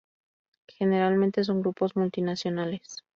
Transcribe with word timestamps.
Generalmente, 0.67 1.43
son 1.43 1.61
grupos 1.61 1.95
multinacionales. 1.95 3.03